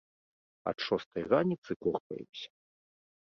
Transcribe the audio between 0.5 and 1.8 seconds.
Ад шостай раніцы